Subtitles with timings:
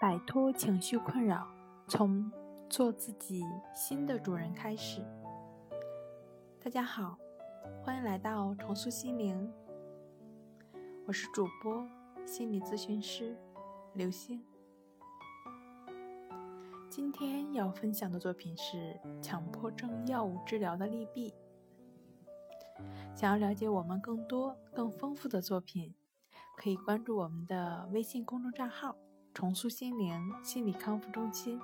[0.00, 1.46] 摆脱情绪困扰，
[1.86, 2.30] 从
[2.68, 5.00] 做自己新的主人开始。
[6.62, 7.16] 大家好，
[7.82, 9.52] 欢迎来到重塑心灵，
[11.06, 11.88] 我是主播
[12.26, 13.36] 心理咨询师
[13.94, 14.44] 刘星。
[16.90, 21.32] 今天要分享的作品是强迫症药物治疗的利弊。
[23.14, 25.94] 想要了解我们更多、更丰富的作品，
[26.56, 28.96] 可以关注我们的微信公众账号。
[29.34, 31.60] 重塑心灵心理康复中心。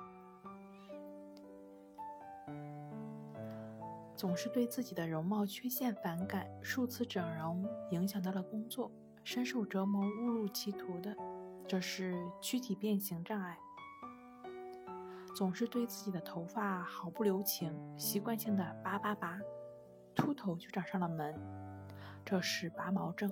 [4.13, 8.91] 总是对自己的容貌缺陷反感，数次整容影响到了工作，
[9.23, 11.15] 深受折磨、误入歧途的，
[11.65, 13.57] 这是躯体变形障碍。
[15.33, 19.39] 总是对自己的头发毫不留情，习惯性的拔拔拔，
[20.13, 21.33] 秃头就找上了门，
[22.25, 23.31] 这是拔毛症。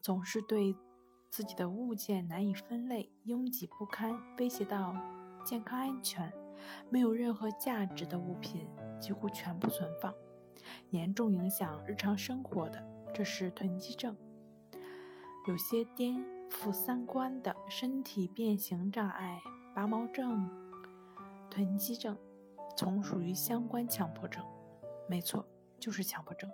[0.00, 0.76] 总是对。
[1.34, 4.94] 自己的物件难以分类，拥挤不堪，威胁到
[5.44, 6.32] 健康安全，
[6.88, 8.68] 没有任何价值的物品
[9.00, 10.14] 几乎全部存放，
[10.90, 12.80] 严重影响日常生活的，
[13.12, 14.16] 这是囤积症。
[15.48, 19.42] 有些颠覆三观的身体变形障碍，
[19.74, 20.48] 拔毛症、
[21.50, 22.16] 囤积症，
[22.76, 24.40] 从属于相关强迫症。
[25.08, 25.44] 没错，
[25.80, 26.48] 就是强迫症。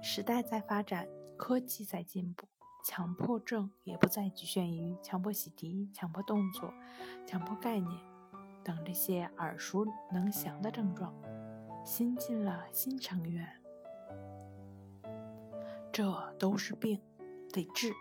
[0.00, 2.48] 时代在发展，科技在进步。
[2.82, 6.72] 强迫症也不再局限于强迫洗涤、强迫动作、
[7.26, 8.00] 强迫概念
[8.64, 11.14] 等这些耳熟能详的症状，
[11.84, 13.46] 新进了新成员，
[15.92, 17.00] 这都是病，
[17.52, 17.92] 得治。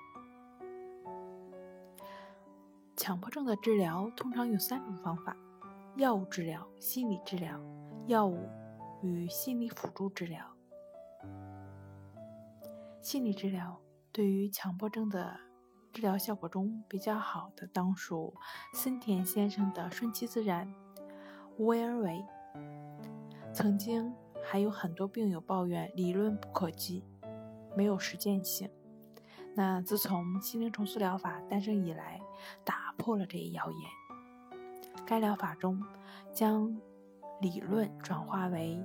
[2.95, 5.35] 强迫症的治疗通常有三种方法：
[5.95, 7.59] 药物治疗、心理治疗、
[8.07, 8.47] 药物
[9.01, 10.45] 与心理辅助治疗。
[13.01, 13.79] 心理治疗。
[14.11, 15.39] 对于强迫症的
[15.93, 18.35] 治疗效果中比较好的，当属
[18.73, 20.73] 森田先生的“顺其自然”，
[21.57, 22.25] 无为而为。
[23.53, 27.05] 曾经还有很多病友抱怨理论不可及，
[27.77, 28.69] 没有实践性。
[29.55, 32.19] 那自从心灵重塑疗法诞生以来，
[32.63, 35.05] 打破了这一谣言。
[35.05, 35.83] 该疗法中
[36.33, 36.75] 将
[37.41, 38.83] 理论转化为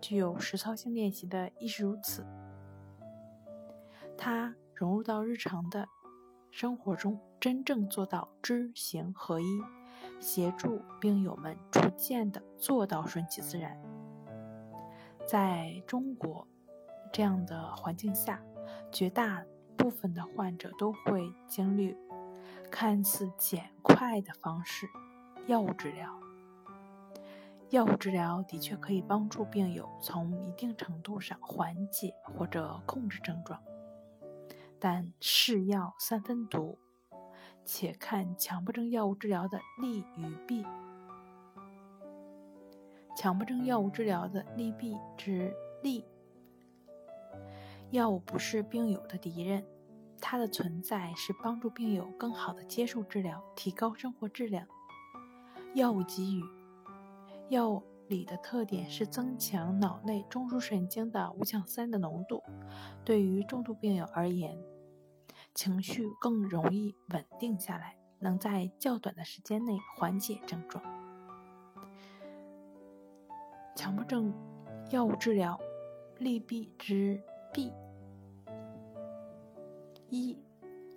[0.00, 2.26] 具有实操性练习的，亦是如此。
[4.18, 4.54] 它。
[4.84, 5.88] 融入到日常的
[6.50, 9.46] 生活中，真正做到知行合一，
[10.20, 13.80] 协助病友们逐渐的做到顺其自然。
[15.26, 16.46] 在中国
[17.10, 18.42] 这样的环境下，
[18.92, 19.42] 绝大
[19.74, 21.96] 部分的患者都会经历
[22.70, 24.86] 看似简快的方式——
[25.48, 26.14] 药物治疗。
[27.70, 33.58] 药物治疗的确可以帮助病友从一定程度上缓解或者控制症状。
[34.84, 36.78] 但是药三分毒，
[37.64, 40.62] 且看强迫症药物治疗的利与弊。
[43.16, 45.50] 强迫症药物治疗的利弊之
[45.82, 46.04] 利：
[47.92, 49.64] 药物不是病友的敌人，
[50.20, 54.66] 它的存在是帮助病友更好的接受治疗，提高生活质量。
[55.72, 56.44] 药物给予
[57.48, 62.42] 药物里的特点是增强脑内中枢神经的五羟斯的浓度，
[63.02, 64.54] 对于重度病友而言。
[65.54, 70.82] 情绪更容易稳定下来，能在较短的时间内缓解症状。
[73.76, 74.32] 强迫症
[74.90, 75.58] 药物治疗
[76.18, 77.22] 利弊之
[77.52, 77.72] 弊：
[80.08, 80.36] 一、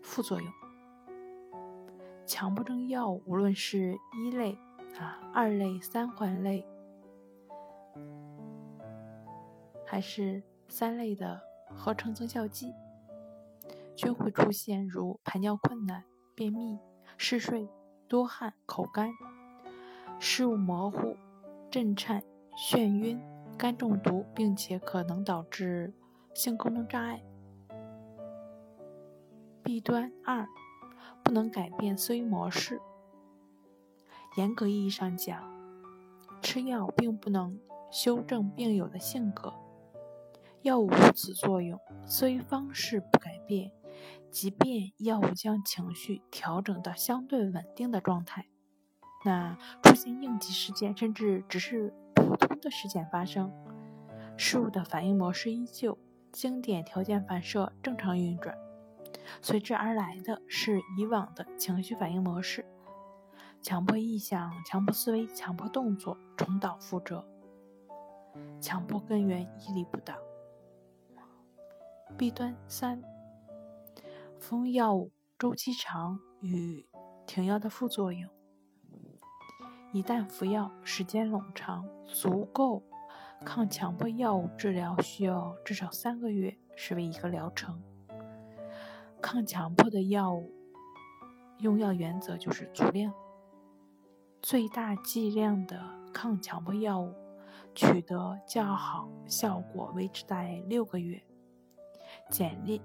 [0.01, 0.51] 副作用。
[2.25, 4.57] 强迫症药无论是一类、
[4.99, 6.65] 啊二类、三环类，
[9.85, 11.39] 还是三类的
[11.75, 12.73] 合成增效剂。
[13.97, 16.03] 均会出现如排尿困难、
[16.35, 16.77] 便秘、
[17.17, 17.67] 嗜睡、
[18.07, 19.09] 多汗、口干、
[20.19, 21.17] 视物模糊、
[21.71, 22.23] 震颤、
[22.55, 23.19] 眩晕、
[23.57, 25.95] 肝中毒，并且可能导致
[26.35, 27.23] 性功能障碍。
[29.63, 30.47] 弊端二，
[31.23, 32.79] 不能改变思维模式。
[34.37, 35.43] 严格意义上讲，
[36.39, 37.59] 吃药并不能
[37.91, 39.51] 修正病友的性格，
[40.61, 43.71] 药物无此作用，思维方式不改变。
[44.29, 48.47] 即便药物将情绪调整到相对稳定的状态，
[49.25, 53.51] 那出现应急事件，甚至只是普通的事件发生，
[54.37, 55.97] 事物的反应模式依旧，
[56.31, 58.55] 经典条件反射正常运转，
[59.41, 62.65] 随之而来的是以往的情绪反应模式，
[63.61, 67.25] 强迫意向、强迫思维、强迫动作，重蹈覆辙，
[68.61, 70.13] 强迫根源屹立不倒。
[72.17, 73.01] 弊端三。
[74.49, 76.87] 服药物周期长与
[77.25, 78.31] 停药的副作用：
[79.91, 82.81] 一旦服药时间冗长，足够
[83.43, 87.83] 抗强迫药物治疗需要至少三个月，视为一个疗程。
[89.21, 90.49] 抗强迫的药物
[91.59, 93.13] 用药原则就是足量，
[94.41, 95.77] 最大剂量的
[96.13, 97.13] 抗强迫药物
[97.75, 101.21] 取得较好效果维持在六个月，
[102.29, 102.81] 简历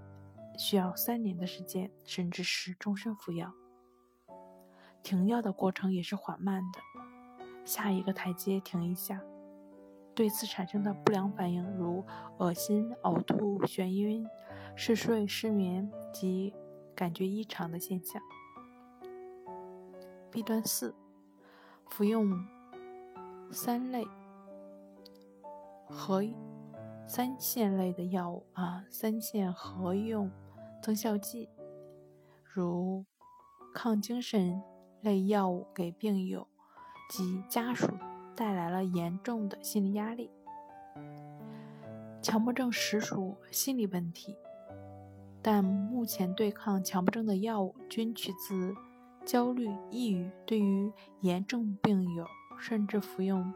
[0.56, 3.52] 需要三年的时间，甚至是终身服药。
[5.02, 6.80] 停药的过程也是缓慢的，
[7.64, 9.20] 下一个台阶停一下，
[10.14, 12.04] 对此产生的不良反应如
[12.38, 14.26] 恶心、呕吐、眩晕。
[14.74, 16.54] 嗜睡、失眠及
[16.94, 18.22] 感觉异常的现象。
[20.30, 20.94] 弊端四：
[21.90, 22.42] 服用
[23.50, 24.06] 三类
[25.90, 26.22] 合
[27.14, 30.30] 三线类的药物啊，三线合用
[30.80, 31.50] 增效剂，
[32.42, 33.04] 如
[33.74, 34.62] 抗精神
[35.02, 36.48] 类药物给病友
[37.10, 37.86] 及家属
[38.34, 40.30] 带来了严重的心理压力。
[42.22, 44.34] 强迫症实属心理问题。
[45.42, 48.74] 但目前对抗强迫症的药物均取自
[49.26, 50.30] 焦虑、抑郁。
[50.46, 52.26] 对于严重病友，
[52.58, 53.52] 甚至服用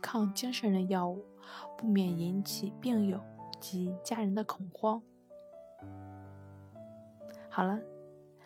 [0.00, 1.24] 抗精神类药物，
[1.76, 3.20] 不免引起病友
[3.60, 5.02] 及家人的恐慌。
[7.48, 7.80] 好了，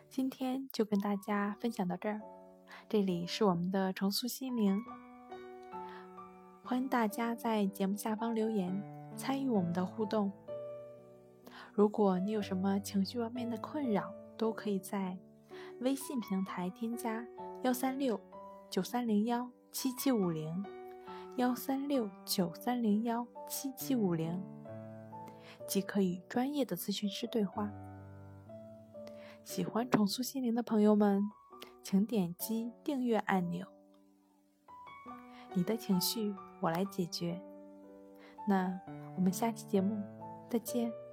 [0.09, 2.21] 今天就跟大家分享到这儿。
[2.89, 4.81] 这里是我们的重塑心灵，
[6.65, 8.83] 欢迎大家在节目下方留言，
[9.17, 10.33] 参与我们的互动。
[11.73, 15.19] 如果你有什么情绪方面的困扰，都可以在
[15.81, 17.27] 微信平台添加
[17.63, 18.19] 幺三六
[18.71, 20.65] 九三零幺七七五零
[21.37, 24.41] 幺三六九三零幺七七五零，
[25.67, 27.73] 即可与专业的咨询师对话。
[29.43, 31.29] 喜欢重塑心灵的朋友们，
[31.83, 33.67] 请点击订阅按钮。
[35.55, 37.43] 你的情绪我来解决。
[38.47, 38.81] 那
[39.17, 40.01] 我们下期节目
[40.49, 41.04] 再见。